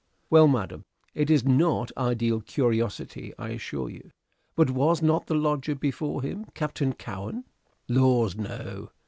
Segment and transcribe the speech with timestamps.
[0.31, 4.09] "Well, madam, it is not idle curiosity, I assure you,
[4.55, 7.45] but was not the lodger before him Captain Cowen?"
[7.87, 8.89] "Laws, no!